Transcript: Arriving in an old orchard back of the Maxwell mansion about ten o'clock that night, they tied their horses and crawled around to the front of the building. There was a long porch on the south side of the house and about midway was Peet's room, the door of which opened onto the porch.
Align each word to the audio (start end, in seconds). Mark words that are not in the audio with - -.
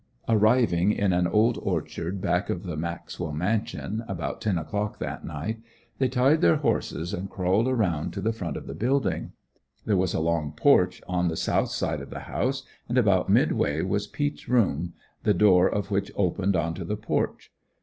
Arriving 0.27 0.91
in 0.91 1.13
an 1.13 1.27
old 1.27 1.59
orchard 1.59 2.19
back 2.21 2.49
of 2.49 2.63
the 2.63 2.75
Maxwell 2.75 3.31
mansion 3.31 4.03
about 4.07 4.41
ten 4.41 4.57
o'clock 4.57 4.97
that 4.97 5.23
night, 5.23 5.59
they 5.99 6.07
tied 6.07 6.41
their 6.41 6.55
horses 6.55 7.13
and 7.13 7.29
crawled 7.29 7.67
around 7.67 8.11
to 8.11 8.19
the 8.19 8.33
front 8.33 8.57
of 8.57 8.65
the 8.65 8.73
building. 8.73 9.33
There 9.85 9.95
was 9.97 10.15
a 10.15 10.19
long 10.19 10.53
porch 10.53 11.03
on 11.07 11.27
the 11.27 11.37
south 11.37 11.69
side 11.69 12.01
of 12.01 12.09
the 12.09 12.21
house 12.21 12.63
and 12.89 12.97
about 12.97 13.29
midway 13.29 13.83
was 13.83 14.07
Peet's 14.07 14.49
room, 14.49 14.93
the 15.21 15.35
door 15.35 15.69
of 15.69 15.91
which 15.91 16.11
opened 16.15 16.55
onto 16.55 16.83
the 16.83 16.97
porch. 16.97 17.51